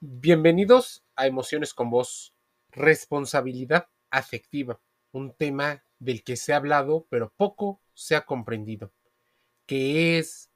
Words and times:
Bienvenidos 0.00 1.02
a 1.16 1.26
Emociones 1.26 1.74
con 1.74 1.90
Voz. 1.90 2.32
Responsabilidad 2.70 3.88
afectiva, 4.10 4.80
un 5.10 5.34
tema 5.34 5.82
del 5.98 6.22
que 6.22 6.36
se 6.36 6.52
ha 6.52 6.58
hablado, 6.58 7.08
pero 7.10 7.32
poco 7.36 7.80
se 7.94 8.14
ha 8.14 8.24
comprendido. 8.24 8.92
Que 9.66 10.20
es, 10.20 10.52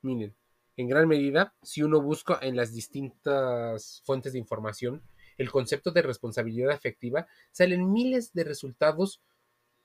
miren, 0.00 0.36
en 0.76 0.86
gran 0.88 1.08
medida, 1.08 1.56
si 1.60 1.82
uno 1.82 2.00
busca 2.00 2.38
en 2.40 2.54
las 2.54 2.72
distintas 2.72 4.00
fuentes 4.04 4.32
de 4.32 4.38
información 4.38 5.02
el 5.38 5.50
concepto 5.50 5.90
de 5.90 6.02
responsabilidad 6.02 6.70
afectiva, 6.70 7.26
salen 7.50 7.90
miles 7.90 8.32
de 8.32 8.44
resultados 8.44 9.20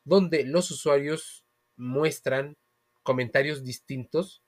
donde 0.04 0.46
los 0.46 0.70
usuarios 0.70 1.46
muestran 1.78 2.58
comentarios 3.02 3.64
distintos 3.64 4.44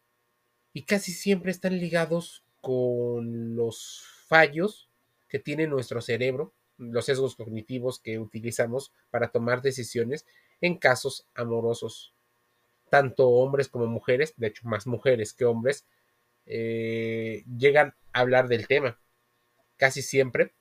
y 0.71 0.83
casi 0.83 1.13
siempre 1.13 1.49
están 1.49 1.79
ligados 1.79 2.43
con 2.61 3.55
los 3.55 4.20
fallos 4.31 4.89
que 5.27 5.39
tiene 5.39 5.67
nuestro 5.67 5.99
cerebro, 5.99 6.53
los 6.77 7.03
sesgos 7.03 7.35
cognitivos 7.35 7.99
que 7.99 8.17
utilizamos 8.17 8.93
para 9.09 9.27
tomar 9.27 9.61
decisiones 9.61 10.25
en 10.61 10.77
casos 10.77 11.27
amorosos. 11.35 12.13
Tanto 12.89 13.27
hombres 13.27 13.67
como 13.67 13.87
mujeres, 13.87 14.33
de 14.37 14.47
hecho 14.47 14.65
más 14.69 14.87
mujeres 14.87 15.33
que 15.33 15.43
hombres, 15.43 15.85
eh, 16.45 17.43
llegan 17.57 17.93
a 18.13 18.21
hablar 18.21 18.47
del 18.47 18.69
tema. 18.69 18.97
Casi 19.75 20.01
siempre 20.01 20.53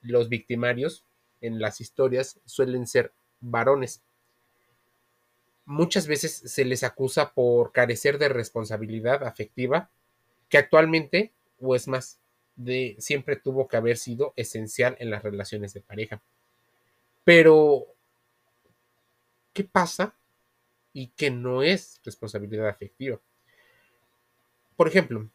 los 0.00 0.30
victimarios 0.30 1.04
en 1.42 1.60
las 1.60 1.82
historias 1.82 2.40
suelen 2.46 2.86
ser 2.86 3.12
varones. 3.40 4.02
Muchas 5.66 6.06
veces 6.06 6.32
se 6.32 6.64
les 6.64 6.82
acusa 6.82 7.34
por 7.34 7.72
carecer 7.72 8.16
de 8.16 8.30
responsabilidad 8.30 9.22
afectiva, 9.22 9.90
que 10.48 10.56
actualmente, 10.56 11.34
o 11.60 11.76
es 11.76 11.88
más, 11.88 12.21
de 12.56 12.96
siempre 12.98 13.36
tuvo 13.36 13.68
que 13.68 13.76
haber 13.76 13.96
sido 13.96 14.32
esencial 14.36 14.96
en 14.98 15.10
las 15.10 15.22
relaciones 15.22 15.72
de 15.74 15.80
pareja. 15.80 16.22
Pero, 17.24 17.86
¿qué 19.52 19.64
pasa 19.64 20.14
y 20.92 21.08
que 21.08 21.30
no 21.30 21.62
es 21.62 22.00
responsabilidad 22.04 22.68
afectiva? 22.68 23.20
Por 24.76 24.88
ejemplo, 24.88 25.28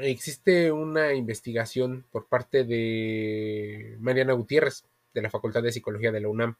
existe 0.00 0.72
una 0.72 1.14
investigación 1.14 2.04
por 2.10 2.26
parte 2.26 2.64
de 2.64 3.96
Mariana 4.00 4.32
Gutiérrez 4.32 4.84
de 5.14 5.22
la 5.22 5.30
Facultad 5.30 5.62
de 5.62 5.72
Psicología 5.72 6.12
de 6.12 6.20
la 6.20 6.28
UNAM. 6.28 6.56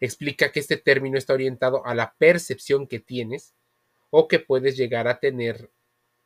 Explica 0.00 0.52
que 0.52 0.60
este 0.60 0.76
término 0.76 1.16
está 1.16 1.32
orientado 1.32 1.86
a 1.86 1.94
la 1.94 2.14
percepción 2.18 2.86
que 2.86 2.98
tienes 3.00 3.54
o 4.10 4.28
que 4.28 4.38
puedes 4.38 4.76
llegar 4.76 5.08
a 5.08 5.18
tener 5.18 5.70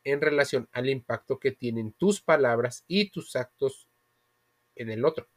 en 0.04 0.20
relación 0.20 0.68
al 0.72 0.88
impacto 0.88 1.38
que 1.38 1.52
tienen 1.52 1.92
tus 1.92 2.20
palabras 2.20 2.84
y 2.88 3.10
tus 3.10 3.36
actos 3.36 3.88
en 4.76 4.90
el 4.90 5.04
otro. 5.04 5.28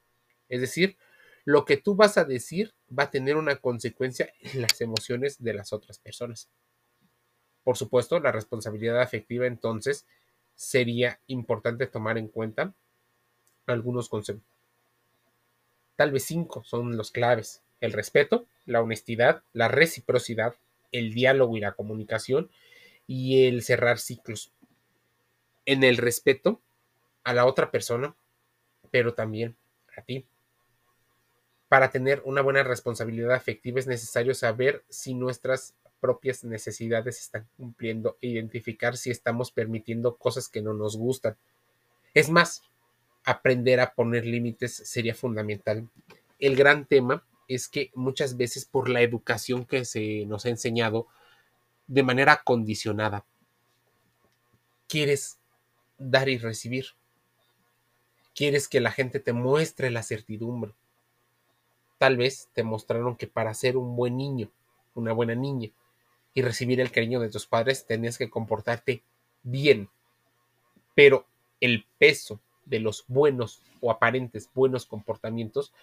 Es 0.50 0.62
decir, 0.62 0.98
lo 1.46 1.66
que 1.66 1.78
tú 1.78 1.96
vas 1.96 2.18
a 2.18 2.24
decir 2.24 2.74
va 2.98 3.04
a 3.04 3.12
tener 3.12 3.36
una 3.36 3.58
consecuencia 3.58 4.32
en 4.40 4.62
las 4.62 4.80
emociones 4.82 5.44
de 5.44 5.54
las 5.54 5.74
otras 5.74 6.00
personas. 6.00 6.50
Por 7.64 7.78
supuesto, 7.78 8.20
la 8.20 8.32
responsabilidad 8.32 9.02
afectiva 9.02 9.48
entonces 9.48 10.06
sería 10.56 11.20
importante 11.28 11.88
tomar 11.88 12.18
en 12.18 12.28
cuenta 12.28 12.74
algunos 13.66 14.10
conceptos. 14.10 14.48
Tal 15.96 16.12
vez 16.12 16.26
cinco 16.26 16.64
son 16.64 16.98
los 16.98 17.12
claves. 17.12 17.62
El 17.80 17.94
respeto, 17.94 18.46
la 18.66 18.82
honestidad, 18.82 19.44
la 19.54 19.68
reciprocidad, 19.68 20.56
el 20.92 21.14
diálogo 21.14 21.58
y 21.58 21.60
la 21.60 21.74
comunicación 21.74 22.50
y 23.08 23.46
el 23.48 23.64
cerrar 23.64 24.00
ciclos. 24.00 24.52
En 25.66 25.84
el 25.84 25.98
respeto 25.98 26.62
a 27.24 27.34
la 27.34 27.46
otra 27.46 27.72
persona, 27.72 28.16
pero 28.92 29.14
también 29.14 29.56
a 29.96 30.02
ti. 30.02 30.26
Para 31.68 31.90
tener 31.90 32.22
una 32.26 32.42
buena 32.42 32.64
responsabilidad 32.64 33.32
afectiva 33.34 33.80
es 33.80 33.88
necesario 33.88 34.34
saber 34.36 34.84
si 34.90 35.14
nuestras 35.14 35.76
propias 36.00 36.44
necesidades 36.44 37.20
están 37.20 37.48
cumpliendo 37.58 38.18
e 38.22 38.28
identificar 38.28 38.98
si 38.98 39.10
estamos 39.10 39.52
permitiendo 39.52 40.18
cosas 40.18 40.50
que 40.50 40.62
no 40.62 40.74
nos 40.74 40.98
gustan. 40.98 41.38
Es 42.14 42.30
más, 42.30 42.62
aprender 43.24 43.80
a 43.80 43.94
poner 43.94 44.26
límites 44.26 44.76
sería 44.76 45.16
fundamental. 45.16 45.88
El 46.40 46.56
gran 46.56 46.86
tema 46.86 47.26
es 47.48 47.68
que 47.68 47.92
muchas 47.96 48.38
veces 48.38 48.66
por 48.66 48.90
la 48.90 49.02
educación 49.02 49.66
que 49.66 49.86
se 49.86 50.26
nos 50.26 50.46
ha 50.46 50.50
enseñado 50.50 51.08
de 51.88 52.04
manera 52.04 52.42
condicionada, 52.44 53.26
quieres 54.88 55.40
dar 55.98 56.30
y 56.30 56.38
recibir. 56.38 56.88
Quieres 58.36 58.68
que 58.68 58.80
la 58.80 58.92
gente 58.92 59.20
te 59.20 59.34
muestre 59.34 59.92
la 59.92 60.04
certidumbre. 60.04 60.74
Tal 61.98 62.18
vez 62.18 62.50
te 62.54 62.64
mostraron 62.64 63.16
que 63.16 63.28
para 63.28 63.54
ser 63.54 63.78
un 63.78 63.96
buen 63.96 64.18
niño, 64.18 64.52
una 64.96 65.14
buena 65.14 65.36
niña, 65.36 65.70
y 66.34 66.42
recibir 66.42 66.82
el 66.82 66.92
cariño 66.92 67.20
de 67.20 67.30
tus 67.30 67.46
padres, 67.46 67.86
tenías 67.86 68.18
que 68.18 68.30
comportarte 68.30 69.04
bien. 69.44 69.90
Pero 70.96 71.28
el 71.62 71.86
peso 71.98 72.40
de 72.66 72.80
los 72.80 73.06
buenos 73.08 73.62
o 73.82 73.92
aparentes 73.92 74.50
buenos 74.54 74.86
comportamientos 74.86 75.74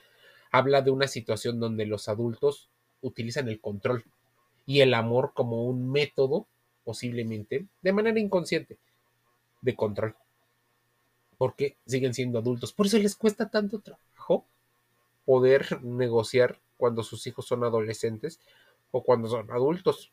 habla 0.50 0.82
de 0.82 0.90
una 0.90 1.06
situación 1.06 1.60
donde 1.60 1.86
los 1.86 2.08
adultos 2.08 2.68
utilizan 3.00 3.48
el 3.48 3.60
control 3.60 4.04
y 4.66 4.80
el 4.80 4.94
amor 4.94 5.32
como 5.34 5.64
un 5.64 5.90
método, 5.90 6.46
posiblemente, 6.84 7.66
de 7.82 7.92
manera 7.92 8.20
inconsciente, 8.20 8.78
de 9.62 9.74
control. 9.74 10.16
Porque 11.38 11.76
siguen 11.86 12.14
siendo 12.14 12.38
adultos. 12.38 12.72
Por 12.72 12.86
eso 12.86 12.98
les 12.98 13.16
cuesta 13.16 13.50
tanto 13.50 13.80
trabajo 13.80 14.46
poder 15.24 15.82
negociar 15.82 16.60
cuando 16.76 17.02
sus 17.02 17.26
hijos 17.26 17.46
son 17.46 17.64
adolescentes 17.64 18.40
o 18.90 19.02
cuando 19.02 19.28
son 19.28 19.50
adultos 19.50 20.12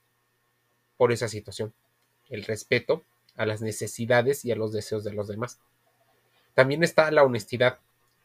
por 0.97 1.11
esa 1.11 1.27
situación. 1.27 1.73
El 2.29 2.43
respeto 2.43 3.03
a 3.35 3.45
las 3.45 3.61
necesidades 3.61 4.43
y 4.43 4.51
a 4.51 4.55
los 4.55 4.73
deseos 4.73 5.03
de 5.03 5.13
los 5.13 5.27
demás. 5.27 5.59
También 6.55 6.83
está 6.83 7.09
la 7.11 7.23
honestidad, 7.23 7.79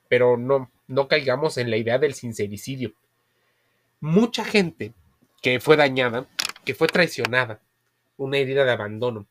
pero 0.08 0.36
no, 0.36 0.70
no 0.88 1.06
caigamos 1.06 1.58
en 1.58 1.70
la 1.70 1.76
idea 1.76 1.98
del 1.98 2.14
sincericidio. 2.14 2.94
Mucha 4.00 4.44
gente 4.44 4.94
que 5.42 5.58
fue 5.58 5.76
dañada, 5.76 6.28
que 6.64 6.72
fue 6.72 6.86
traicionada, 6.86 7.60
una 8.16 8.38
herida 8.38 8.64
de 8.64 8.70
abandono, 8.70 9.26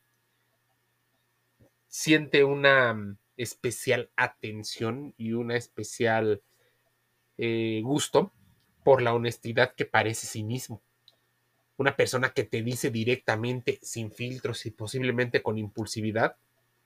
siente 1.88 2.44
una 2.44 2.92
mm, 2.92 3.16
especial 3.38 4.10
atención 4.14 5.14
y 5.16 5.32
una 5.32 5.56
especial 5.56 6.42
eh, 7.38 7.80
gusto 7.82 8.30
por 8.84 9.00
la 9.00 9.14
honestidad 9.14 9.74
que 9.74 9.86
parece 9.86 10.26
sí 10.26 10.42
mismo. 10.42 10.82
Una 11.78 11.96
persona 11.96 12.34
que 12.34 12.44
te 12.44 12.62
dice 12.62 12.90
directamente, 12.90 13.78
sin 13.82 14.12
filtros 14.12 14.66
y 14.66 14.70
posiblemente 14.70 15.42
con 15.42 15.56
impulsividad, 15.56 16.36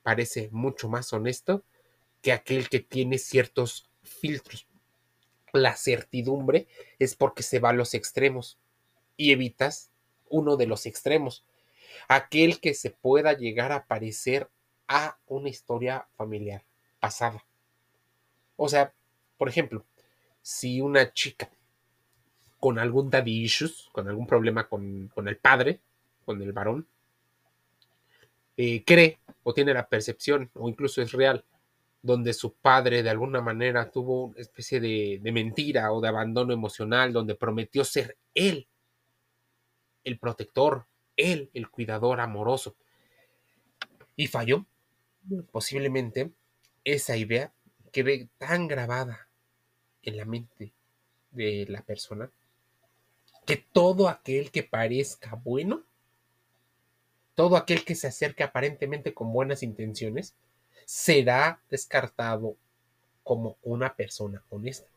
parece 0.03 0.47
mucho 0.53 0.87
más 0.87 1.11
honesto 1.11 1.65
que 2.21 2.31
aquel 2.31 2.69
que 2.69 2.79
tiene 2.79 3.17
ciertos 3.17 3.89
filtros. 4.03 4.67
La 5.51 5.75
certidumbre 5.75 6.67
es 6.97 7.15
porque 7.15 7.43
se 7.43 7.59
va 7.59 7.71
a 7.71 7.73
los 7.73 7.93
extremos 7.93 8.57
y 9.17 9.31
evitas 9.31 9.91
uno 10.29 10.55
de 10.55 10.67
los 10.67 10.85
extremos. 10.85 11.43
Aquel 12.07 12.59
que 12.61 12.73
se 12.73 12.91
pueda 12.91 13.33
llegar 13.33 13.71
a 13.71 13.85
parecer 13.85 14.49
a 14.87 15.17
una 15.27 15.49
historia 15.49 16.07
familiar 16.15 16.63
pasada. 16.99 17.43
O 18.55 18.69
sea, 18.69 18.93
por 19.37 19.49
ejemplo, 19.49 19.85
si 20.41 20.79
una 20.79 21.11
chica 21.11 21.49
con 22.59 22.79
algún 22.79 23.09
daddy 23.09 23.43
issues, 23.43 23.89
con 23.91 24.07
algún 24.07 24.25
problema 24.25 24.67
con, 24.67 25.11
el 25.25 25.37
padre, 25.37 25.79
con 26.25 26.41
el 26.41 26.53
varón, 26.53 26.87
eh, 28.55 28.83
cree 28.83 29.19
o 29.43 29.53
tiene 29.53 29.73
la 29.73 29.87
percepción, 29.87 30.49
o 30.53 30.67
incluso 30.67 31.01
es 31.01 31.11
real, 31.11 31.43
donde 32.01 32.33
su 32.33 32.53
padre 32.53 33.03
de 33.03 33.09
alguna 33.09 33.41
manera 33.41 33.89
tuvo 33.91 34.25
una 34.25 34.39
especie 34.39 34.79
de 34.79 35.31
mentira 35.31 35.91
o 35.91 36.01
de 36.01 36.07
abandono 36.07 36.53
emocional, 36.53 37.13
donde 37.13 37.35
prometió 37.35 37.83
ser 37.83 38.17
él 38.33 38.67
el 40.07 40.17
protector, 40.17 40.85
él 41.17 41.49
el 41.53 41.69
cuidador 41.69 42.21
amoroso, 42.21 42.75
y 44.15 44.27
falló. 44.27 44.65
Posiblemente 45.51 46.31
esa 46.85 47.17
idea 47.17 47.51
quede 47.91 48.29
tan 48.37 48.67
grabada 48.67 49.27
en 50.01 50.17
la 50.17 50.25
mente 50.25 50.71
de 51.31 51.65
la 51.67 51.81
persona 51.81 52.31
que 53.45 53.57
todo 53.57 54.07
aquel 54.07 54.51
que 54.51 54.63
parezca 54.63 55.35
bueno, 55.35 55.83
todo 57.35 57.57
aquel 57.57 57.83
que 57.83 57.95
se 57.95 58.07
acerque 58.07 58.43
aparentemente 58.43 59.13
con 59.13 59.31
buenas 59.33 59.63
intenciones, 59.63 60.35
será 60.85 61.61
descartado 61.69 62.55
como 63.23 63.57
una 63.61 63.95
persona 63.95 64.43
honesta. 64.49 64.87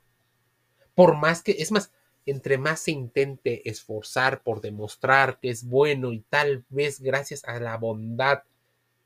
Por 0.95 1.17
más 1.17 1.43
que, 1.43 1.53
es 1.53 1.73
más, 1.73 1.93
entre 2.27 2.59
más 2.59 2.81
se 2.81 2.91
intente 2.91 3.69
esforzar 3.69 4.43
por 4.43 4.61
demostrar 4.61 5.39
que 5.41 5.51
es 5.51 5.65
bueno 5.65 6.13
y 6.13 6.21
tal 6.21 6.65
vez 6.69 7.01
gracias 7.01 7.45
a 7.45 7.59
la 7.61 7.77
bondad 7.77 8.43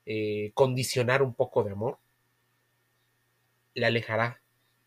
eh, 0.05 0.51
condicionar 0.53 1.23
un 1.23 1.33
poco 1.33 1.63
de 1.63 1.71
amor, 1.71 1.97
le 3.73 3.85
alejará 3.85 4.41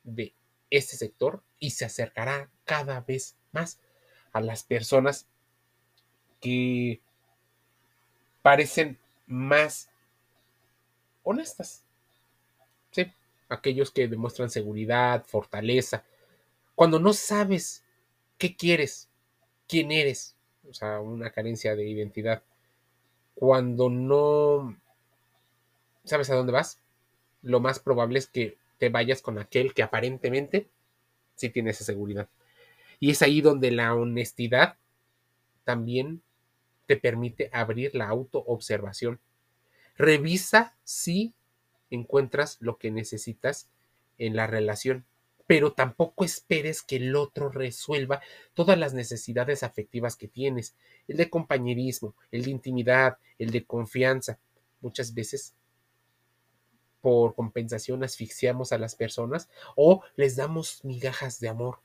de 0.05 0.35
este 0.71 0.97
sector 0.97 1.43
y 1.59 1.71
se 1.71 1.85
acercará 1.85 2.51
cada 2.65 3.01
vez 3.01 3.37
más 3.53 3.81
a 4.33 4.41
las 4.41 4.63
personas 4.63 5.27
que 6.41 7.01
parecen 8.43 8.99
más 9.27 9.91
honestas. 11.25 11.85
Sí, 12.93 13.13
aquellos 13.49 13.91
que 13.91 14.09
demuestran 14.09 14.51
seguridad, 14.51 15.25
fortaleza. 15.27 16.05
Cuando 16.75 17.01
no 17.01 17.13
sabes 17.13 17.85
qué 18.39 18.57
quieres, 18.57 19.09
quién 19.67 19.93
eres, 19.93 20.37
o 20.69 20.75
sea, 20.75 21.01
una 21.01 21.31
carencia 21.31 21.77
de 21.77 21.89
identidad. 21.89 22.43
Cuando 23.35 23.91
no 23.91 24.77
sabes 26.05 26.31
a 26.31 26.35
dónde 26.35 26.53
vas, 26.53 26.81
lo 27.43 27.61
más 27.61 27.79
probable 27.79 28.19
es 28.19 28.27
que 28.27 28.57
te 28.79 28.89
vayas 28.89 29.23
con 29.23 29.39
aquel 29.39 29.75
que 29.75 29.83
aparentemente 29.83 30.69
sí 31.35 31.51
tiene 31.51 31.71
esa 31.71 31.85
seguridad. 31.85 32.29
Y 33.01 33.11
es 33.11 33.23
ahí 33.23 33.41
donde 33.41 33.71
la 33.71 33.95
honestidad 33.95 34.77
también 35.65 36.23
te 36.87 36.97
permite 36.97 37.51
abrir 37.53 37.95
la 37.95 38.09
autoobservación. 38.09 39.21
Revisa 39.97 40.77
si 40.85 41.35
encuentras 41.91 42.57
lo 42.61 42.79
que 42.79 42.91
necesitas 42.91 43.69
en 44.17 44.35
la 44.35 44.47
relación, 44.47 45.05
pero 45.49 45.73
tampoco 45.73 46.27
esperes 46.27 46.83
que 46.83 46.97
el 46.97 47.17
otro 47.17 47.49
resuelva 47.49 48.21
todas 48.53 48.79
las 48.79 48.93
necesidades 48.93 49.63
afectivas 49.63 50.15
que 50.15 50.29
tienes, 50.29 50.77
el 51.09 51.17
de 51.17 51.31
compañerismo, 51.31 52.15
el 52.31 52.45
de 52.45 52.51
intimidad, 52.51 53.17
el 53.39 53.51
de 53.51 53.65
confianza. 53.65 54.39
Muchas 54.83 55.15
veces 55.15 55.55
por 57.01 57.35
compensación 57.35 58.05
asfixiamos 58.05 58.73
a 58.73 58.79
las 58.79 58.95
personas 58.95 59.49
o 59.75 60.03
les 60.17 60.37
damos 60.37 60.85
migajas 60.85 61.41
de 61.41 61.49
amor 61.49 61.81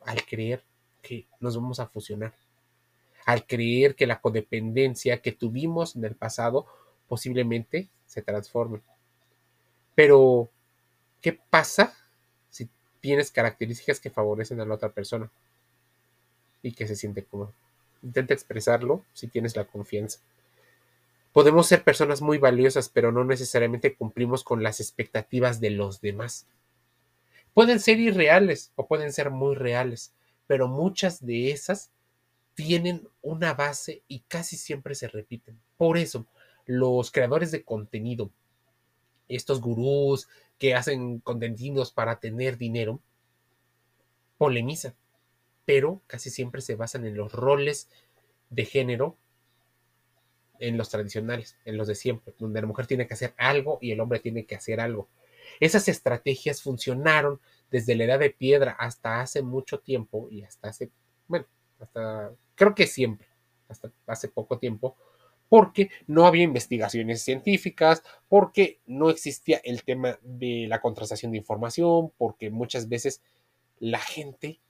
al 0.00 0.26
creer 0.26 0.62
que 1.00 1.26
nos 1.40 1.56
vamos 1.56 1.80
a 1.80 1.86
fusionar, 1.86 2.34
al 3.24 3.46
creer 3.46 3.96
que 3.96 4.06
la 4.06 4.20
codependencia 4.20 5.22
que 5.22 5.32
tuvimos 5.32 5.96
en 5.96 6.04
el 6.04 6.14
pasado 6.14 6.66
posiblemente 7.08 7.88
se 8.04 8.20
transforme. 8.20 8.82
Pero, 9.94 10.50
¿qué 11.22 11.32
pasa 11.32 11.94
tienes 13.02 13.30
características 13.30 14.00
que 14.00 14.10
favorecen 14.10 14.60
a 14.60 14.64
la 14.64 14.74
otra 14.74 14.88
persona 14.88 15.30
y 16.62 16.72
que 16.72 16.86
se 16.86 16.96
siente 16.96 17.24
cómodo? 17.24 17.52
Intenta 18.02 18.32
expresarlo 18.32 19.04
si 19.12 19.26
tienes 19.26 19.56
la 19.56 19.64
confianza. 19.64 20.20
Podemos 21.32 21.66
ser 21.66 21.82
personas 21.82 22.22
muy 22.22 22.38
valiosas, 22.38 22.88
pero 22.88 23.10
no 23.10 23.24
necesariamente 23.24 23.94
cumplimos 23.94 24.44
con 24.44 24.62
las 24.62 24.80
expectativas 24.80 25.60
de 25.60 25.70
los 25.70 26.00
demás. 26.00 26.46
Pueden 27.54 27.80
ser 27.80 27.98
irreales 27.98 28.70
o 28.76 28.86
pueden 28.86 29.12
ser 29.12 29.30
muy 29.30 29.56
reales, 29.56 30.12
pero 30.46 30.68
muchas 30.68 31.24
de 31.24 31.50
esas 31.50 31.90
tienen 32.54 33.08
una 33.20 33.54
base 33.54 34.02
y 34.08 34.20
casi 34.28 34.56
siempre 34.56 34.94
se 34.94 35.08
repiten. 35.08 35.58
Por 35.76 35.98
eso, 35.98 36.26
los 36.66 37.10
creadores 37.10 37.50
de 37.50 37.64
contenido, 37.64 38.30
estos 39.28 39.60
gurús 39.60 40.28
que 40.62 40.76
hacen 40.76 41.18
contenidos 41.18 41.90
para 41.90 42.20
tener 42.20 42.56
dinero, 42.56 43.00
polemizan, 44.38 44.94
pero 45.64 46.00
casi 46.06 46.30
siempre 46.30 46.60
se 46.60 46.76
basan 46.76 47.04
en 47.04 47.16
los 47.16 47.32
roles 47.32 47.88
de 48.48 48.64
género 48.64 49.16
en 50.60 50.76
los 50.76 50.88
tradicionales, 50.88 51.56
en 51.64 51.76
los 51.76 51.88
de 51.88 51.96
siempre, 51.96 52.32
donde 52.38 52.60
la 52.60 52.68
mujer 52.68 52.86
tiene 52.86 53.08
que 53.08 53.14
hacer 53.14 53.34
algo 53.38 53.78
y 53.80 53.90
el 53.90 53.98
hombre 53.98 54.20
tiene 54.20 54.44
que 54.44 54.54
hacer 54.54 54.78
algo. 54.78 55.08
Esas 55.58 55.88
estrategias 55.88 56.62
funcionaron 56.62 57.40
desde 57.72 57.96
la 57.96 58.04
edad 58.04 58.20
de 58.20 58.30
piedra 58.30 58.76
hasta 58.78 59.20
hace 59.20 59.42
mucho 59.42 59.80
tiempo 59.80 60.28
y 60.30 60.44
hasta 60.44 60.68
hace, 60.68 60.92
bueno, 61.26 61.44
hasta 61.80 62.30
creo 62.54 62.76
que 62.76 62.86
siempre, 62.86 63.26
hasta 63.68 63.90
hace 64.06 64.28
poco 64.28 64.60
tiempo, 64.60 64.94
porque 65.52 65.90
no 66.06 66.24
había 66.24 66.44
investigaciones 66.44 67.20
científicas, 67.20 68.02
porque 68.26 68.80
no 68.86 69.10
existía 69.10 69.60
el 69.64 69.84
tema 69.84 70.18
de 70.22 70.64
la 70.66 70.80
contratación 70.80 71.30
de 71.30 71.36
información, 71.36 72.10
porque 72.16 72.48
muchas 72.48 72.88
veces 72.88 73.20
la 73.78 73.98
gente 73.98 74.60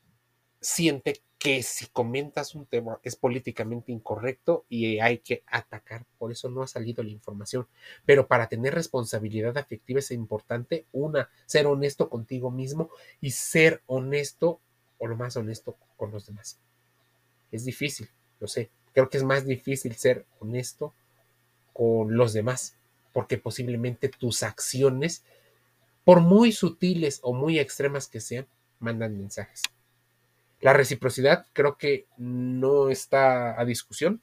siente 0.60 1.22
que 1.38 1.62
si 1.62 1.86
comentas 1.86 2.56
un 2.56 2.66
tema 2.66 2.98
es 3.04 3.14
políticamente 3.14 3.92
incorrecto 3.92 4.66
y 4.68 4.98
hay 4.98 5.18
que 5.18 5.44
atacar, 5.46 6.04
por 6.18 6.32
eso 6.32 6.50
no 6.50 6.64
ha 6.64 6.66
salido 6.66 7.04
la 7.04 7.10
información. 7.10 7.68
Pero 8.04 8.26
para 8.26 8.48
tener 8.48 8.74
responsabilidad 8.74 9.56
afectiva 9.58 10.00
es 10.00 10.10
importante, 10.10 10.86
una, 10.90 11.30
ser 11.46 11.68
honesto 11.68 12.10
contigo 12.10 12.50
mismo 12.50 12.90
y 13.20 13.30
ser 13.30 13.84
honesto 13.86 14.60
o 14.98 15.06
lo 15.06 15.14
más 15.16 15.36
honesto 15.36 15.76
con 15.96 16.10
los 16.10 16.26
demás. 16.26 16.58
Es 17.52 17.64
difícil, 17.64 18.08
lo 18.40 18.48
sé. 18.48 18.72
Creo 18.92 19.08
que 19.08 19.18
es 19.18 19.24
más 19.24 19.46
difícil 19.46 19.94
ser 19.96 20.26
honesto 20.40 20.94
con 21.72 22.16
los 22.16 22.32
demás, 22.32 22.76
porque 23.12 23.38
posiblemente 23.38 24.08
tus 24.08 24.42
acciones, 24.42 25.24
por 26.04 26.20
muy 26.20 26.52
sutiles 26.52 27.20
o 27.22 27.32
muy 27.32 27.58
extremas 27.58 28.08
que 28.08 28.20
sean, 28.20 28.46
mandan 28.78 29.16
mensajes. 29.16 29.62
La 30.60 30.72
reciprocidad 30.72 31.46
creo 31.52 31.76
que 31.76 32.06
no 32.16 32.88
está 32.88 33.60
a 33.60 33.64
discusión. 33.64 34.20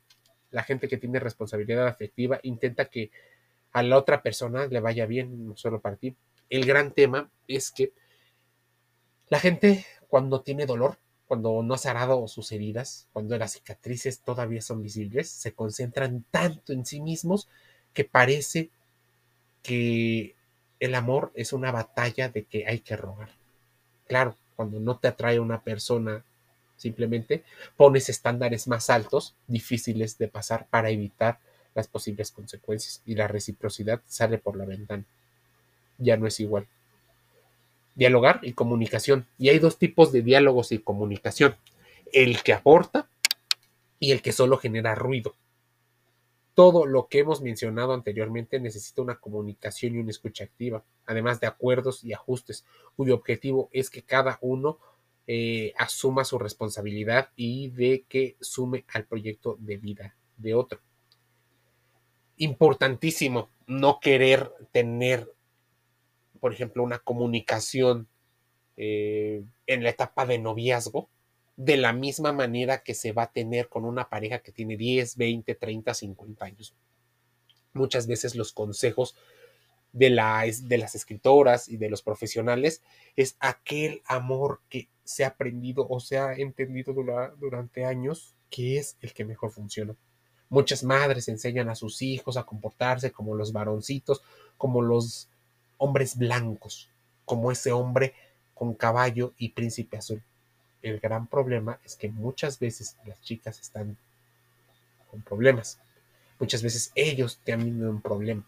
La 0.52 0.64
gente 0.64 0.88
que 0.88 0.98
tiene 0.98 1.20
responsabilidad 1.20 1.88
afectiva 1.88 2.40
intenta 2.44 2.86
que 2.86 3.12
a 3.72 3.84
la 3.84 3.98
otra 3.98 4.22
persona 4.22 4.68
le 4.68 4.80
vaya 4.80 5.06
bien, 5.06 5.48
no 5.48 5.58
solo 5.58 5.82
para 5.82 5.98
ti. 5.98 6.16
El 6.50 6.66
gran 6.66 6.92
tema 6.92 7.30
es 7.48 7.72
que 7.72 7.92
la 9.30 9.40
gente 9.40 9.86
cuando 10.08 10.42
tiene 10.42 10.66
dolor, 10.66 10.98
cuando 11.30 11.64
no 11.64 11.76
ha 11.76 11.80
cerrado 11.80 12.28
sus 12.28 12.52
heridas, 12.52 13.08
cuando 13.14 13.38
las 13.38 13.54
cicatrices 13.54 14.22
todavía 14.22 14.62
son 14.62 14.84
visibles, 14.84 15.30
se 15.30 15.54
concentran 15.54 16.26
tanto 16.32 16.74
en 16.74 16.86
sí 16.86 17.02
mismos 17.02 17.48
que 17.94 18.04
parece 18.04 18.72
que 19.64 20.36
el 20.80 20.96
amor 20.96 21.32
es 21.36 21.54
una 21.54 21.72
batalla 21.72 22.30
de 22.30 22.44
que 22.46 22.68
hay 22.68 22.80
que 22.80 22.98
rogar. 22.98 23.30
Claro, 24.08 24.36
cuando 24.56 24.80
no 24.80 24.98
te 24.98 25.08
atrae 25.10 25.40
una 25.40 25.62
persona 25.64 26.24
Simplemente 26.78 27.44
pones 27.78 28.10
estándares 28.10 28.68
más 28.68 28.90
altos, 28.90 29.36
difíciles 29.48 30.18
de 30.18 30.30
pasar 30.30 30.68
para 30.70 30.90
evitar 30.90 31.40
las 31.76 31.88
posibles 31.88 32.32
consecuencias 32.32 33.02
y 33.06 33.16
la 33.16 33.28
reciprocidad 33.28 34.02
sale 34.08 34.40
por 34.40 34.58
la 34.58 34.66
ventana. 34.66 35.06
Ya 35.98 36.18
no 36.18 36.28
es 36.28 36.40
igual. 36.40 36.68
Dialogar 38.00 38.40
y 38.44 38.54
comunicación. 38.54 39.28
Y 39.38 39.50
hay 39.50 39.60
dos 39.60 39.78
tipos 39.78 40.14
de 40.14 40.22
diálogos 40.22 40.72
y 40.72 40.80
comunicación. 40.80 41.56
El 42.14 42.42
que 42.44 42.54
aporta 42.54 43.10
y 44.00 44.12
el 44.12 44.22
que 44.22 44.32
solo 44.32 44.58
genera 44.58 44.96
ruido. 44.96 45.36
Todo 46.54 46.86
lo 46.86 47.10
que 47.10 47.20
hemos 47.20 47.42
mencionado 47.42 47.94
anteriormente 47.94 48.60
necesita 48.62 49.02
una 49.02 49.20
comunicación 49.20 49.96
y 49.96 50.00
una 50.00 50.12
escucha 50.12 50.46
activa, 50.46 50.86
además 51.06 51.42
de 51.42 51.48
acuerdos 51.48 52.04
y 52.06 52.14
ajustes, 52.14 52.66
cuyo 52.96 53.16
objetivo 53.16 53.70
es 53.74 53.90
que 53.90 54.02
cada 54.02 54.40
uno 54.42 54.80
eh, 55.28 55.74
asuma 55.78 56.24
su 56.24 56.40
responsabilidad 56.40 57.32
y 57.36 57.70
de 57.70 58.06
que 58.08 58.38
sume 58.40 58.86
al 58.94 59.06
proyecto 59.06 59.58
de 59.60 59.76
vida 59.76 60.16
de 60.38 60.56
otro. 60.56 60.80
Importantísimo 62.38 63.50
no 63.68 64.00
querer 64.00 64.52
tener, 64.72 65.30
por 66.40 66.54
ejemplo, 66.54 66.84
una 66.84 67.00
comunicación 67.00 68.08
eh, 68.78 69.44
en 69.68 69.84
la 69.84 69.90
etapa 69.90 70.26
de 70.26 70.40
noviazgo 70.40 71.10
de 71.58 71.76
la 71.76 71.92
misma 71.92 72.32
manera 72.32 72.84
que 72.84 72.94
se 72.94 73.12
va 73.12 73.24
a 73.24 73.32
tener 73.32 73.68
con 73.68 73.84
una 73.84 74.10
pareja 74.10 74.40
que 74.40 74.54
tiene 74.54 74.78
10, 74.78 75.18
20, 75.18 75.56
30, 75.56 75.94
50 75.94 76.46
años. 76.46 76.74
Muchas 77.74 78.08
veces 78.08 78.36
los 78.36 78.54
consejos 78.54 79.16
de, 79.92 80.10
de 80.10 80.78
las 80.78 80.96
escritoras 80.96 81.68
y 81.68 81.76
de 81.76 81.90
los 81.90 82.02
profesionales 82.02 82.82
es 83.18 83.36
aquel 83.42 84.02
amor 84.06 84.62
que 84.70 84.88
se 85.04 85.26
ha 85.26 85.30
aprendido 85.30 85.86
o 85.90 86.00
se 86.00 86.18
ha 86.18 86.34
entendido 86.34 86.94
durante 87.38 87.84
años 87.84 88.36
que 88.50 88.78
es 88.78 88.96
el 89.02 89.14
que 89.14 89.26
mejor 89.26 89.52
funciona. 89.52 89.96
Muchas 90.48 90.84
madres 90.84 91.28
enseñan 91.28 91.70
a 91.70 91.76
sus 91.76 92.02
hijos 92.02 92.38
a 92.38 92.44
comportarse 92.44 93.12
como 93.12 93.36
los 93.36 93.52
varoncitos, 93.52 94.22
como 94.58 94.82
los 94.82 95.30
hombres 95.80 96.18
blancos, 96.18 96.88
como 97.26 97.52
ese 97.52 97.72
hombre 97.72 98.14
con 98.54 98.76
caballo 98.76 99.34
y 99.38 99.50
príncipe 99.50 99.98
azul. 99.98 100.22
El 100.82 101.00
gran 101.00 101.28
problema 101.28 101.80
es 101.84 101.96
que 101.96 102.10
muchas 102.10 102.60
veces 102.60 102.96
las 103.06 103.20
chicas 103.22 103.60
están 103.60 103.98
con 105.10 105.22
problemas. 105.22 105.80
Muchas 106.40 106.62
veces 106.62 106.92
ellos 106.96 107.40
tienen 107.44 107.84
un 107.84 108.02
problema. 108.02 108.44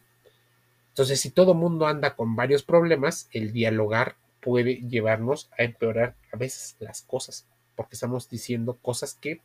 Entonces, 0.89 1.19
si 1.19 1.29
todo 1.29 1.53
mundo 1.53 1.87
anda 1.87 2.15
con 2.15 2.35
varios 2.35 2.63
problemas, 2.63 3.27
el 3.31 3.53
dialogar 3.53 4.15
puede 4.41 4.75
llevarnos 4.75 5.49
a 5.57 5.63
empeorar 5.63 6.15
a 6.33 6.37
veces 6.37 6.75
las 6.79 7.01
cosas, 7.01 7.45
porque 7.75 7.95
estamos 7.95 8.29
diciendo 8.29 8.77
cosas 8.81 9.13
que 9.13 9.39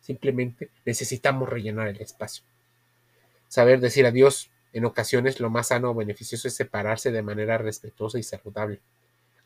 simplemente 0.00 0.70
necesitamos 0.84 1.48
rellenar 1.48 1.88
el 1.88 2.00
espacio. 2.00 2.44
Saber 3.48 3.80
decir 3.80 4.06
adiós 4.06 4.50
En 4.72 4.84
ocasiones 4.84 5.40
lo 5.40 5.50
más 5.50 5.68
sano 5.68 5.90
o 5.90 5.94
beneficioso 5.94 6.48
es 6.48 6.54
separarse 6.54 7.10
de 7.10 7.22
manera 7.22 7.58
respetuosa 7.58 8.18
y 8.18 8.22
saludable, 8.22 8.80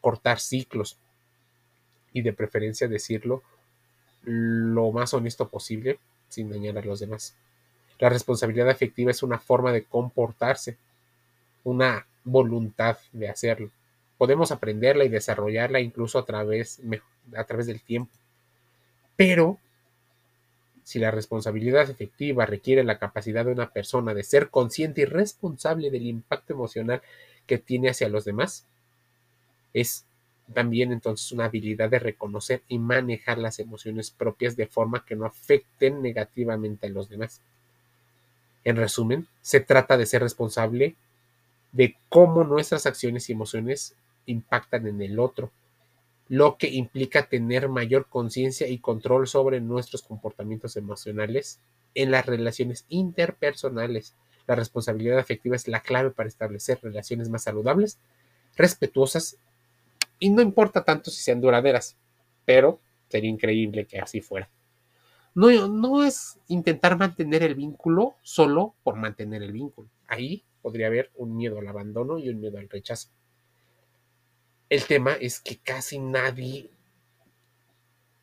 cortar 0.01 0.41
ciclos 0.41 0.97
y 2.13 2.23
de 2.23 2.33
preferencia 2.33 2.89
decirlo 2.89 3.43
lo 4.25 4.93
más 4.93 5.15
honesto 5.15 5.49
posible 5.49 5.99
sin 6.29 6.51
dañar 6.51 6.79
a 6.79 6.83
los 6.83 7.01
demás. 7.01 7.35
La 7.99 8.09
responsabilidad 8.09 8.69
afectiva 8.69 9.11
es 9.11 9.23
una 9.23 9.39
forma 9.39 9.73
de 9.73 9.85
comportarse, 9.85 10.77
una 11.65 12.07
voluntad 12.25 12.99
de 13.13 13.29
hacerlo. 13.29 13.71
Podemos 14.19 14.53
aprenderla 14.53 15.05
y 15.05 15.09
desarrollarla 15.09 15.81
incluso 15.81 16.19
a 16.19 16.25
través, 16.25 16.81
a 17.37 17.45
través 17.45 17.67
del 17.67 17.81
tiempo. 17.81 18.13
Pero 19.17 19.59
si 20.85 20.99
la 20.99 21.11
responsabilidad 21.11 21.89
efectiva 21.89 22.47
requiere 22.47 22.85
la 22.85 22.99
capacidad 22.99 23.45
de 23.45 23.53
una 23.53 23.71
persona 23.71 24.15
de 24.15 24.25
ser 24.25 24.51
consciente 24.51 25.03
y 25.03 25.05
responsable 25.05 25.91
del 25.91 26.07
impacto 26.07 26.53
emocional 26.53 27.03
que 27.47 27.59
tiene 27.59 27.91
hacia 27.91 28.09
los 28.09 28.25
demás, 28.25 28.65
es 29.75 30.05
también 30.53 30.93
entonces 30.93 31.31
una 31.33 31.47
habilidad 31.47 31.89
de 31.89 31.99
reconocer 31.99 32.63
y 32.69 32.79
manejar 32.79 33.39
las 33.39 33.59
emociones 33.59 34.11
propias 34.11 34.57
de 34.57 34.67
forma 34.67 35.05
que 35.05 35.17
no 35.17 35.25
afecten 35.25 36.03
negativamente 36.03 36.87
a 36.87 36.91
los 36.91 37.09
demás. 37.09 37.41
En 38.65 38.77
resumen, 38.77 39.27
se 39.41 39.61
trata 39.61 39.97
de 39.97 40.07
ser 40.07 40.23
responsable 40.23 40.95
de 41.73 41.97
cómo 42.09 42.45
nuestras 42.45 42.87
acciones 42.87 43.29
y 43.29 43.33
emociones 43.33 43.95
impactan 44.27 44.87
en 44.87 45.01
el 45.01 45.19
otro, 45.19 45.51
lo 46.29 46.57
que 46.57 46.69
implica 46.69 47.29
tener 47.29 47.69
mayor 47.69 48.07
conciencia 48.09 48.69
y 48.69 48.79
control 48.79 49.27
sobre 49.27 49.61
nuestros 49.61 50.03
comportamientos 50.03 50.77
emocionales 50.77 51.61
en 51.95 52.11
las 52.11 52.27
relaciones 52.27 52.87
interpersonales. 52.89 54.15
La 54.47 54.55
responsabilidad 54.55 55.19
afectiva 55.19 55.57
es 55.57 55.69
la 55.69 55.81
clave 55.81 56.11
para 56.11 56.29
establecer 56.29 56.79
relaciones 56.83 57.29
más 57.29 57.43
saludables, 57.43 57.99
respetuosas 58.57 59.37
y 60.19 60.31
no 60.31 60.43
importa 60.43 60.85
tanto 60.85 61.11
si 61.11 61.23
sean 61.23 61.41
duraderas, 61.41 61.97
pero 62.45 62.81
sería 63.09 63.31
increíble 63.31 63.87
que 63.87 63.99
así 63.99 64.21
fuera. 64.21 64.49
No, 65.35 65.69
no 65.69 66.05
es 66.05 66.39
intentar 66.49 66.99
mantener 66.99 67.43
el 67.43 67.55
vínculo 67.55 68.17
solo 68.23 68.75
por 68.83 68.97
mantener 68.97 69.43
el 69.43 69.53
vínculo. 69.53 69.89
Ahí 70.07 70.45
podría 70.61 70.89
haber 70.89 71.11
un 71.17 71.37
miedo 71.37 71.59
al 71.59 71.69
abandono 71.69 72.19
y 72.19 72.29
un 72.29 72.41
miedo 72.41 72.59
al 72.59 72.69
rechazo. 72.69 73.09
El 74.73 74.87
tema 74.87 75.13
es 75.13 75.39
que 75.39 75.59
casi 75.59 75.99
nadie 75.99 76.71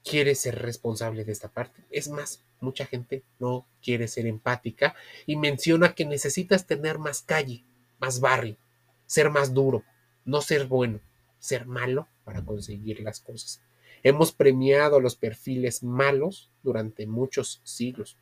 quiere 0.03 0.33
ser 0.33 0.59
responsable 0.59 1.23
de 1.23 1.31
esta 1.31 1.49
parte. 1.49 1.83
Es 1.91 2.07
más, 2.07 2.43
mucha 2.59 2.87
gente 2.87 3.21
no 3.37 3.67
quiere 3.83 4.07
ser 4.07 4.25
empática 4.25 4.95
y 5.27 5.35
menciona 5.35 5.93
que 5.93 6.05
necesitas 6.05 6.65
tener 6.65 6.97
más 6.97 7.21
calle, 7.21 7.63
más 7.99 8.19
barrio, 8.19 8.57
ser 9.05 9.29
más 9.29 9.53
duro, 9.53 9.83
no 10.25 10.41
ser 10.41 10.65
bueno 10.65 10.99
ser 11.37 11.67
malo 11.67 12.07
para 12.23 12.43
conseguir 12.43 13.01
las 13.01 13.19
cosas. 13.19 13.61
Hemos 14.01 14.31
premiado 14.31 14.99
los 14.99 15.15
perfiles 15.15 15.83
malos 15.83 16.49
durante 16.63 17.05
muchos 17.05 17.61
siglos. 17.63 18.17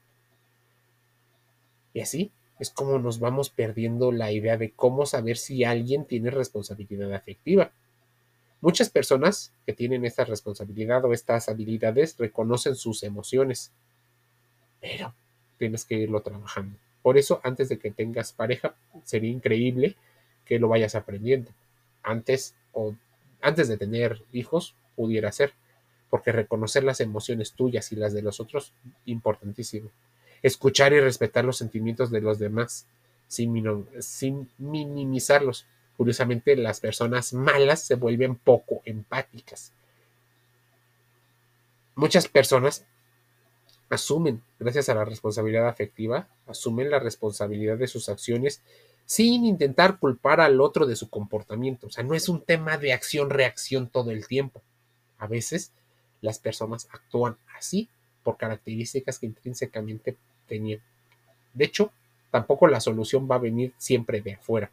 Y 1.94 2.02
así 2.02 2.34
es 2.60 2.72
como 2.72 3.00
nos 3.00 3.22
vamos 3.22 3.50
perdiendo 3.50 4.12
la 4.12 4.34
idea 4.34 4.58
de 4.58 4.72
cómo 4.72 5.06
saber 5.06 5.38
si 5.38 5.64
alguien 5.64 6.04
tiene 6.04 6.30
responsabilidad 6.30 7.14
afectiva. 7.14 7.72
Muchas 8.62 8.90
personas 8.90 9.52
que 9.66 9.74
tienen 9.74 10.04
esta 10.06 10.26
responsabilidad 10.26 11.06
o 11.06 11.14
estas 11.14 11.48
habilidades 11.48 12.16
reconocen 12.18 12.76
sus 12.76 13.04
emociones, 13.04 13.72
pero 14.82 15.14
tienes 15.58 15.86
que 15.86 15.96
irlo 15.96 16.22
trabajando. 16.22 16.78
Por 17.02 17.18
eso, 17.18 17.40
antes 17.44 17.70
de 17.70 17.78
que 17.78 17.92
tengas 17.92 18.34
pareja, 18.34 18.76
sería 19.04 19.32
increíble 19.32 19.96
que 20.46 20.60
lo 20.60 20.68
vayas 20.68 20.96
aprendiendo. 20.96 21.52
Antes 22.04 22.56
o 22.74 22.96
antes 23.42 23.68
de 23.68 23.78
tener 23.78 24.24
hijos, 24.32 24.76
pudiera 24.96 25.32
ser, 25.32 25.54
porque 26.10 26.32
reconocer 26.32 26.84
las 26.84 27.00
emociones 27.00 27.54
tuyas 27.54 27.92
y 27.92 27.96
las 27.96 28.14
de 28.14 28.24
los 28.24 28.40
otros, 28.40 28.74
importantísimo. 29.06 29.92
Escuchar 30.42 30.94
y 30.94 31.00
respetar 31.00 31.46
los 31.46 31.58
sentimientos 31.58 32.10
de 32.12 32.22
los 32.22 32.40
demás, 32.40 32.88
sin, 33.28 33.54
sin 34.00 34.50
minimizarlos. 34.58 35.66
Curiosamente, 35.98 36.56
las 36.56 36.80
personas 36.80 37.34
malas 37.34 37.82
se 37.84 37.96
vuelven 37.96 38.36
poco 38.36 38.82
empáticas. 38.86 39.74
Muchas 41.96 42.28
personas 42.28 42.86
asumen, 43.90 44.44
gracias 44.60 44.90
a 44.90 44.96
la 44.96 45.06
responsabilidad 45.06 45.68
afectiva, 45.68 46.28
asumen 46.46 46.92
la 46.92 47.00
responsabilidad 47.00 47.78
de 47.78 47.88
sus 47.88 48.10
acciones 48.10 48.62
sin 49.06 49.46
intentar 49.46 49.98
culpar 50.00 50.42
al 50.42 50.60
otro 50.62 50.86
de 50.86 50.96
su 50.96 51.10
comportamiento. 51.10 51.88
O 51.88 51.90
sea, 51.90 52.04
no 52.04 52.14
es 52.14 52.30
un 52.30 52.42
tema 52.42 52.78
de 52.78 52.94
acción-reacción 52.94 53.88
todo 53.88 54.12
el 54.12 54.28
tiempo. 54.28 54.62
A 55.18 55.28
veces 55.28 55.72
las 56.22 56.40
personas 56.40 56.88
actúan 56.92 57.38
así 57.58 57.90
por 58.24 58.38
características 58.38 59.20
que 59.20 59.26
intrínsecamente 59.26 60.18
tenían. 60.48 60.82
De 61.54 61.66
hecho, 61.66 61.92
tampoco 62.30 62.68
la 62.68 62.82
solución 62.82 63.28
va 63.32 63.36
a 63.36 63.40
venir 63.40 63.74
siempre 63.78 64.22
de 64.22 64.34
afuera. 64.34 64.70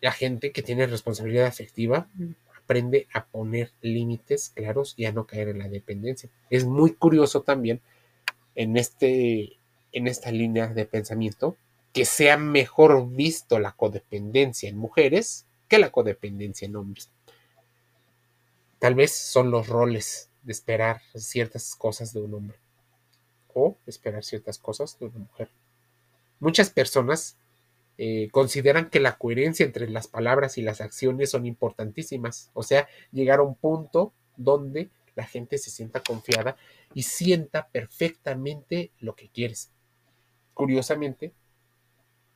La 0.00 0.12
gente 0.12 0.52
que 0.52 0.62
tiene 0.62 0.86
responsabilidad 0.86 1.46
afectiva 1.46 2.08
aprende 2.56 3.08
a 3.12 3.24
poner 3.26 3.72
límites 3.80 4.52
claros 4.54 4.94
y 4.96 5.06
a 5.06 5.12
no 5.12 5.26
caer 5.26 5.48
en 5.48 5.58
la 5.58 5.68
dependencia. 5.68 6.28
Es 6.50 6.64
muy 6.64 6.94
curioso 6.94 7.42
también 7.42 7.80
en, 8.54 8.76
este, 8.76 9.58
en 9.92 10.06
esta 10.06 10.30
línea 10.30 10.68
de 10.68 10.84
pensamiento 10.84 11.56
que 11.92 12.04
sea 12.04 12.36
mejor 12.36 13.08
visto 13.10 13.58
la 13.58 13.72
codependencia 13.72 14.68
en 14.68 14.76
mujeres 14.76 15.46
que 15.68 15.78
la 15.78 15.90
codependencia 15.90 16.66
en 16.66 16.76
hombres. 16.76 17.10
Tal 18.78 18.94
vez 18.94 19.12
son 19.16 19.50
los 19.50 19.66
roles 19.66 20.30
de 20.42 20.52
esperar 20.52 21.00
ciertas 21.14 21.74
cosas 21.74 22.12
de 22.12 22.20
un 22.20 22.34
hombre 22.34 22.58
o 23.54 23.76
esperar 23.86 24.24
ciertas 24.24 24.58
cosas 24.58 24.98
de 24.98 25.06
una 25.06 25.18
mujer. 25.18 25.48
Muchas 26.38 26.70
personas 26.70 27.36
eh, 28.00 28.28
consideran 28.30 28.90
que 28.90 29.00
la 29.00 29.18
coherencia 29.18 29.66
entre 29.66 29.90
las 29.90 30.06
palabras 30.06 30.56
y 30.56 30.62
las 30.62 30.80
acciones 30.80 31.30
son 31.30 31.46
importantísimas, 31.46 32.50
o 32.54 32.62
sea, 32.62 32.88
llegar 33.10 33.40
a 33.40 33.42
un 33.42 33.56
punto 33.56 34.12
donde 34.36 34.88
la 35.16 35.24
gente 35.24 35.58
se 35.58 35.70
sienta 35.70 36.00
confiada 36.00 36.56
y 36.94 37.02
sienta 37.02 37.66
perfectamente 37.68 38.92
lo 39.00 39.16
que 39.16 39.28
quieres. 39.28 39.72
Curiosamente, 40.54 41.32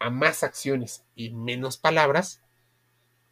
a 0.00 0.11
más 0.11 0.42
acciones 0.42 1.04
y 1.14 1.31
menos 1.31 1.76
palabras, 1.76 2.42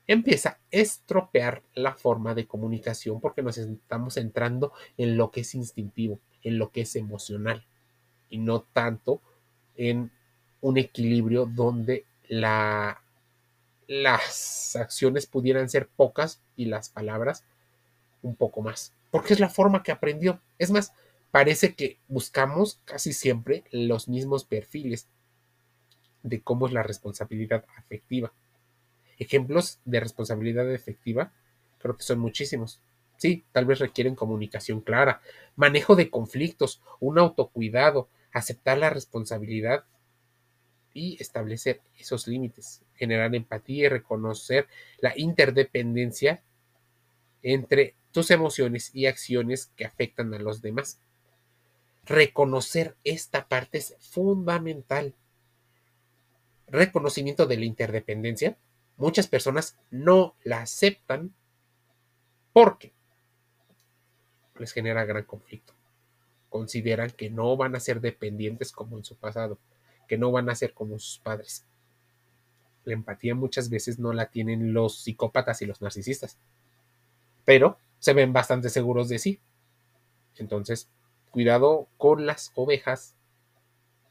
empieza 0.06 0.50
a 0.50 0.58
estropear 0.70 1.64
la 1.74 1.94
forma 1.94 2.36
de 2.36 2.46
comunicación 2.46 3.20
porque 3.20 3.42
nos 3.42 3.58
estamos 3.58 4.16
entrando 4.16 4.72
en 4.96 5.16
lo 5.16 5.32
que 5.32 5.40
es 5.40 5.54
instintivo, 5.56 6.20
en 6.44 6.58
lo 6.58 6.70
que 6.70 6.82
es 6.82 6.94
emocional 6.94 7.66
y 8.28 8.38
no 8.38 8.62
tanto 8.62 9.20
en 9.74 10.12
un 10.60 10.78
equilibrio 10.78 11.46
donde 11.46 12.04
la, 12.30 13.02
las 13.88 14.76
acciones 14.76 15.26
pudieran 15.26 15.68
ser 15.68 15.88
pocas 15.88 16.40
y 16.56 16.66
las 16.66 16.88
palabras 16.88 17.44
un 18.22 18.36
poco 18.36 18.62
más, 18.62 18.92
porque 19.10 19.34
es 19.34 19.40
la 19.40 19.48
forma 19.48 19.82
que 19.82 19.90
aprendió. 19.90 20.40
Es 20.58 20.70
más, 20.70 20.92
parece 21.32 21.74
que 21.74 21.98
buscamos 22.06 22.78
casi 22.84 23.12
siempre 23.12 23.64
los 23.72 24.08
mismos 24.08 24.44
perfiles 24.44 25.08
de 26.22 26.40
cómo 26.40 26.68
es 26.68 26.72
la 26.72 26.84
responsabilidad 26.84 27.64
afectiva. 27.76 28.32
Ejemplos 29.18 29.80
de 29.84 29.98
responsabilidad 29.98 30.72
efectiva 30.72 31.32
creo 31.80 31.96
que 31.96 32.04
son 32.04 32.20
muchísimos. 32.20 32.78
Sí, 33.16 33.44
tal 33.50 33.66
vez 33.66 33.80
requieren 33.80 34.14
comunicación 34.14 34.80
clara, 34.80 35.20
manejo 35.56 35.96
de 35.96 36.10
conflictos, 36.10 36.80
un 37.00 37.18
autocuidado, 37.18 38.08
aceptar 38.32 38.78
la 38.78 38.90
responsabilidad 38.90 39.84
y 40.92 41.16
establecer 41.20 41.80
esos 41.98 42.26
límites, 42.26 42.82
generar 42.94 43.34
empatía 43.34 43.86
y 43.86 43.88
reconocer 43.88 44.66
la 45.00 45.12
interdependencia 45.16 46.42
entre 47.42 47.94
tus 48.12 48.30
emociones 48.30 48.90
y 48.94 49.06
acciones 49.06 49.70
que 49.76 49.84
afectan 49.84 50.34
a 50.34 50.38
los 50.38 50.62
demás. 50.62 50.98
Reconocer 52.04 52.96
esta 53.04 53.46
parte 53.48 53.78
es 53.78 53.96
fundamental 54.00 55.14
reconocimiento 56.70 57.46
de 57.46 57.56
la 57.56 57.64
interdependencia, 57.64 58.56
muchas 58.96 59.26
personas 59.26 59.76
no 59.90 60.34
la 60.44 60.62
aceptan 60.62 61.34
porque 62.52 62.92
les 64.58 64.72
genera 64.72 65.04
gran 65.04 65.24
conflicto. 65.24 65.72
Consideran 66.48 67.10
que 67.10 67.30
no 67.30 67.56
van 67.56 67.74
a 67.76 67.80
ser 67.80 68.00
dependientes 68.00 68.72
como 68.72 68.98
en 68.98 69.04
su 69.04 69.16
pasado, 69.16 69.58
que 70.10 70.18
no 70.18 70.32
van 70.32 70.50
a 70.50 70.56
ser 70.56 70.74
como 70.74 70.98
sus 70.98 71.20
padres. 71.20 71.64
La 72.84 72.94
empatía 72.94 73.36
muchas 73.36 73.70
veces 73.70 74.00
no 74.00 74.12
la 74.12 74.26
tienen 74.26 74.72
los 74.72 75.02
psicópatas 75.02 75.62
y 75.62 75.66
los 75.66 75.80
narcisistas, 75.80 76.36
pero 77.44 77.78
se 78.00 78.12
ven 78.12 78.32
bastante 78.32 78.70
seguros 78.70 79.08
de 79.08 79.20
sí. 79.20 79.38
Entonces, 80.36 80.88
cuidado 81.30 81.86
con 81.96 82.26
las 82.26 82.50
ovejas 82.56 83.14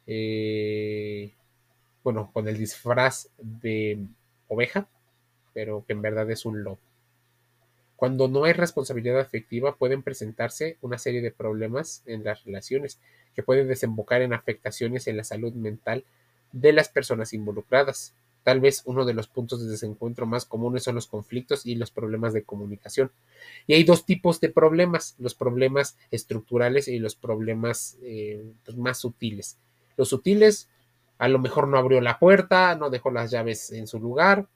eh, 0.07 1.33
bueno, 2.01 2.31
con 2.31 2.47
el 2.47 2.57
disfraz 2.57 3.27
de 3.37 3.99
oveja, 4.47 4.87
pero 5.53 5.83
que 5.85 5.91
en 5.91 6.01
verdad 6.01 6.31
es 6.31 6.45
un 6.45 6.63
lobo. 6.63 6.79
Cuando 7.97 8.29
no 8.29 8.45
hay 8.45 8.53
responsabilidad 8.53 9.19
afectiva 9.19 9.75
pueden 9.75 10.01
presentarse 10.01 10.77
una 10.79 10.97
serie 10.97 11.21
de 11.21 11.31
problemas 11.31 12.03
en 12.05 12.23
las 12.23 12.45
relaciones 12.45 13.01
que 13.35 13.43
pueden 13.43 13.67
desembocar 13.67 14.21
en 14.21 14.33
afectaciones 14.33 15.07
en 15.07 15.17
la 15.17 15.23
salud 15.23 15.53
mental 15.53 16.03
de 16.51 16.73
las 16.73 16.89
personas 16.89 17.33
involucradas. 17.33 18.13
Tal 18.43 18.61
vez 18.61 18.81
uno 18.85 19.05
de 19.05 19.13
los 19.13 19.27
puntos 19.27 19.61
de 19.61 19.69
desencuentro 19.69 20.25
más 20.25 20.45
comunes 20.45 20.83
son 20.83 20.95
los 20.95 21.07
conflictos 21.07 21.65
y 21.65 21.75
los 21.75 21.91
problemas 21.91 22.33
de 22.33 22.43
comunicación. 22.43 23.11
Y 23.67 23.73
hay 23.73 23.83
dos 23.83 24.05
tipos 24.05 24.39
de 24.39 24.49
problemas, 24.49 25.15
los 25.19 25.35
problemas 25.35 25.97
estructurales 26.09 26.87
y 26.87 26.99
los 26.99 27.15
problemas 27.15 27.97
eh, 28.01 28.43
pues, 28.65 28.77
más 28.77 28.97
sutiles. 28.97 29.57
Los 29.97 30.09
sutiles, 30.09 30.69
a 31.17 31.27
lo 31.27 31.39
mejor 31.39 31.67
no 31.67 31.77
abrió 31.77 31.99
la 32.01 32.17
puerta, 32.17 32.75
no 32.75 32.89
dejó 32.89 33.11
las 33.11 33.29
llaves 33.29 33.71
en 33.71 33.87
su 33.87 33.99
lugar. 33.99 34.47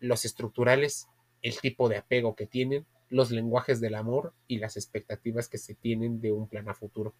Los 0.00 0.24
estructurales, 0.26 1.08
el 1.42 1.58
tipo 1.58 1.88
de 1.88 1.96
apego 1.96 2.36
que 2.36 2.46
tienen, 2.46 2.84
los 3.08 3.30
lenguajes 3.30 3.80
del 3.80 3.94
amor 3.94 4.32
y 4.48 4.58
las 4.58 4.76
expectativas 4.76 5.48
que 5.48 5.58
se 5.58 5.74
tienen 5.74 6.20
de 6.20 6.32
un 6.32 6.46
plan 6.46 6.68
a 6.68 6.74
futuro. 6.74 7.14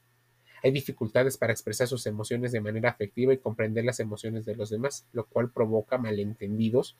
Hay 0.64 0.70
dificultades 0.70 1.36
para 1.36 1.52
expresar 1.52 1.86
sus 1.86 2.06
emociones 2.06 2.50
de 2.50 2.62
manera 2.62 2.88
afectiva 2.88 3.34
y 3.34 3.38
comprender 3.38 3.84
las 3.84 4.00
emociones 4.00 4.46
de 4.46 4.56
los 4.56 4.70
demás, 4.70 5.04
lo 5.12 5.26
cual 5.26 5.50
provoca 5.50 5.98
malentendidos. 5.98 6.96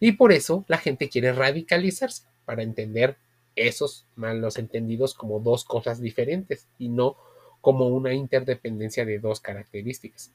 Y 0.00 0.12
por 0.12 0.32
eso 0.32 0.64
la 0.66 0.78
gente 0.78 1.10
quiere 1.10 1.34
radicalizarse 1.34 2.22
para 2.46 2.62
entender 2.62 3.18
esos 3.54 4.06
malos 4.16 4.58
entendidos 4.58 5.12
como 5.12 5.40
dos 5.40 5.66
cosas 5.66 6.00
diferentes 6.00 6.66
y 6.78 6.88
no 6.88 7.16
como 7.60 7.88
una 7.88 8.14
interdependencia 8.14 9.04
de 9.04 9.18
dos 9.18 9.40
características. 9.40 10.32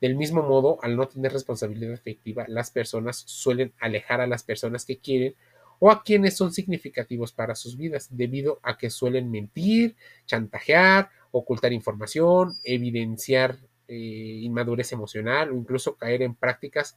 Del 0.00 0.14
mismo 0.14 0.44
modo, 0.44 0.78
al 0.80 0.96
no 0.96 1.08
tener 1.08 1.32
responsabilidad 1.32 1.94
afectiva, 1.94 2.44
las 2.46 2.70
personas 2.70 3.24
suelen 3.26 3.72
alejar 3.80 4.20
a 4.20 4.28
las 4.28 4.44
personas 4.44 4.84
que 4.84 4.98
quieren 4.98 5.34
o 5.80 5.90
a 5.90 6.04
quienes 6.04 6.36
son 6.36 6.52
significativos 6.52 7.32
para 7.32 7.56
sus 7.56 7.76
vidas, 7.76 8.06
debido 8.12 8.60
a 8.62 8.78
que 8.78 8.90
suelen 8.90 9.32
mentir, 9.32 9.96
chantajear, 10.26 11.10
ocultar 11.32 11.72
información, 11.72 12.54
evidenciar 12.62 13.58
eh, 13.88 13.94
inmadurez 13.94 14.92
emocional 14.92 15.50
o 15.50 15.56
incluso 15.56 15.96
caer 15.96 16.22
en 16.22 16.34
prácticas 16.34 16.96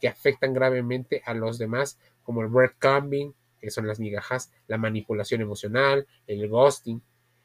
que 0.00 0.08
afectan 0.08 0.52
gravemente 0.52 1.22
a 1.24 1.32
los 1.32 1.56
demás, 1.56 1.98
como 2.22 2.42
el 2.42 2.48
breadcrumbing, 2.48 3.32
que 3.60 3.70
son 3.70 3.86
las 3.86 3.98
migajas, 3.98 4.52
la 4.68 4.76
manipulación 4.76 5.40
emocional, 5.40 6.06
el 6.26 6.48
ghosting, 6.48 7.00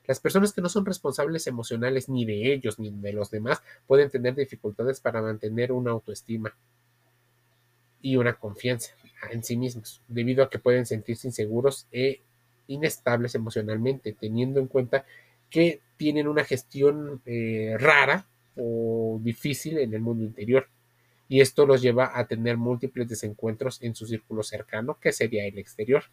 las 0.06 0.20
personas 0.20 0.52
que 0.52 0.62
no 0.62 0.68
son 0.68 0.86
responsables 0.86 1.48
emocionales 1.48 2.10
ni 2.10 2.26
de 2.26 2.54
ellos 2.54 2.80
ni 2.80 2.90
de 2.90 3.14
los 3.14 3.32
demás 3.32 3.62
pueden 3.88 4.10
tener 4.10 4.36
dificultades 4.36 5.00
para 5.00 5.22
mantener 5.22 5.72
una 5.72 5.92
autoestima 5.92 6.54
y 8.02 8.16
una 8.16 8.34
confianza 8.34 8.94
en 9.30 9.44
sí 9.44 9.56
mismos, 9.56 10.02
debido 10.08 10.44
a 10.44 10.50
que 10.50 10.60
pueden 10.60 10.86
sentirse 10.86 11.28
inseguros 11.28 11.88
e 11.92 12.22
inestables 12.68 13.36
emocionalmente, 13.36 14.14
teniendo 14.14 14.60
en 14.60 14.68
cuenta 14.68 15.06
que 15.52 15.82
tienen 15.98 16.28
una 16.28 16.44
gestión 16.44 17.22
eh, 17.26 17.76
rara 17.78 18.26
o 18.56 19.20
difícil 19.22 19.78
en 19.78 19.94
el 19.94 20.02
mundo 20.02 20.24
interior. 20.24 20.68
Y 21.28 21.42
esto 21.42 21.66
los 21.66 21.82
lleva 21.82 22.18
a 22.18 22.26
tener 22.26 22.58
múltiples 22.58 23.08
desencuentros 23.08 23.82
en 23.84 23.94
su 23.94 24.08
círculo 24.08 24.42
cercano, 24.44 24.98
que 25.00 25.12
sería 25.12 25.46
el 25.46 25.60
exterior. 25.60 26.06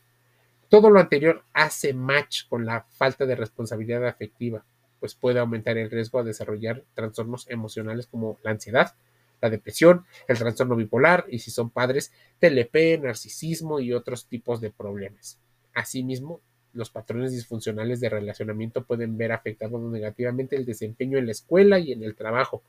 Todo 0.68 0.90
lo 0.90 1.00
anterior 1.00 1.42
hace 1.54 1.94
match 1.94 2.46
con 2.48 2.66
la 2.66 2.82
falta 2.82 3.24
de 3.24 3.34
responsabilidad 3.34 4.06
afectiva, 4.06 4.64
pues 5.00 5.14
puede 5.14 5.38
aumentar 5.38 5.78
el 5.78 5.90
riesgo 5.90 6.18
a 6.18 6.24
desarrollar 6.24 6.84
trastornos 6.94 7.48
emocionales 7.48 8.06
como 8.06 8.38
la 8.42 8.50
ansiedad, 8.50 8.94
la 9.40 9.50
depresión, 9.50 10.04
el 10.26 10.38
trastorno 10.38 10.76
bipolar 10.76 11.24
y 11.28 11.38
si 11.38 11.50
son 11.50 11.70
padres, 11.70 12.12
TLP, 12.40 13.00
narcisismo 13.02 13.80
y 13.80 13.92
otros 13.92 14.26
tipos 14.26 14.60
de 14.60 14.70
problemas. 14.70 15.38
Asimismo, 15.74 16.40
los 16.72 16.90
patrones 16.90 17.32
disfuncionales 17.32 18.00
de 18.00 18.08
relacionamiento 18.08 18.84
pueden 18.84 19.16
ver 19.16 19.32
afectado 19.32 19.78
negativamente 19.78 20.56
el 20.56 20.64
desempeño 20.64 21.18
en 21.18 21.26
la 21.26 21.32
escuela 21.32 21.78
y 21.78 21.92
en 21.92 22.02
el 22.02 22.14
trabajo, 22.14 22.62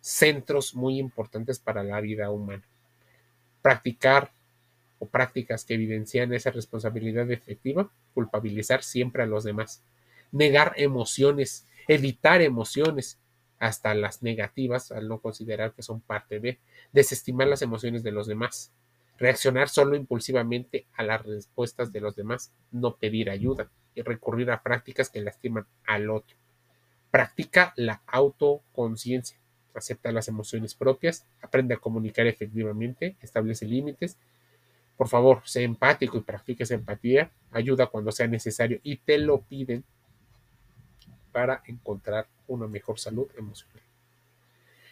centros 0.00 0.74
muy 0.74 0.98
importantes 0.98 1.58
para 1.58 1.82
la 1.82 2.00
vida 2.00 2.30
humana. 2.30 2.64
Practicar 3.62 4.30
o 4.98 5.06
prácticas 5.06 5.64
que 5.64 5.74
evidencian 5.74 6.32
esa 6.34 6.50
responsabilidad 6.50 7.30
efectiva, 7.30 7.90
culpabilizar 8.12 8.82
siempre 8.82 9.22
a 9.22 9.26
los 9.26 9.44
demás, 9.44 9.82
negar 10.32 10.74
emociones, 10.76 11.66
evitar 11.88 12.42
emociones, 12.42 13.18
hasta 13.58 13.94
las 13.94 14.22
negativas, 14.22 14.92
al 14.92 15.08
no 15.08 15.20
considerar 15.20 15.72
que 15.72 15.82
son 15.82 16.00
parte 16.00 16.38
de, 16.38 16.58
desestimar 16.92 17.46
las 17.48 17.62
emociones 17.62 18.02
de 18.02 18.12
los 18.12 18.26
demás, 18.26 18.70
reaccionar 19.18 19.68
solo 19.68 19.96
impulsivamente 19.96 20.86
a 20.94 21.02
las 21.02 21.24
respuestas 21.24 21.92
de 21.92 22.00
los 22.00 22.16
demás, 22.16 22.52
no 22.72 22.96
pedir 22.96 23.30
ayuda 23.30 23.70
y 23.94 24.02
recurrir 24.02 24.50
a 24.50 24.62
prácticas 24.62 25.08
que 25.08 25.20
lastiman 25.20 25.66
al 25.86 26.10
otro. 26.10 26.36
Practica 27.10 27.72
la 27.76 28.02
autoconciencia, 28.06 29.38
acepta 29.74 30.12
las 30.12 30.28
emociones 30.28 30.74
propias, 30.74 31.26
aprende 31.40 31.74
a 31.74 31.78
comunicar 31.78 32.26
efectivamente, 32.26 33.16
establece 33.20 33.66
límites 33.66 34.16
por 34.96 35.08
favor, 35.08 35.42
sé 35.44 35.62
empático 35.64 36.18
y 36.18 36.22
practique 36.22 36.62
esa 36.62 36.74
empatía. 36.74 37.30
Ayuda 37.50 37.86
cuando 37.86 38.12
sea 38.12 38.26
necesario 38.26 38.80
y 38.82 38.96
te 38.96 39.18
lo 39.18 39.40
piden 39.40 39.84
para 41.32 41.62
encontrar 41.66 42.28
una 42.46 42.68
mejor 42.68 42.98
salud 42.98 43.26
emocional. 43.36 43.83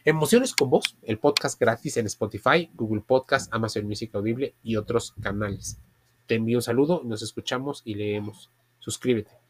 Emociones 0.04 0.52
con 0.52 0.68
vos, 0.68 0.96
el 1.02 1.18
podcast 1.18 1.60
gratis 1.60 1.96
en 1.96 2.06
Spotify, 2.06 2.68
Google 2.74 3.02
Podcast, 3.06 3.54
Amazon 3.54 3.86
Music 3.86 4.12
Audible 4.16 4.52
y 4.64 4.74
otros 4.74 5.14
canales. 5.22 5.78
Te 6.26 6.34
envío 6.34 6.58
un 6.58 6.62
saludo, 6.62 7.02
nos 7.04 7.22
escuchamos 7.22 7.82
y 7.84 7.94
leemos. 7.94 8.50
Suscríbete. 8.80 9.41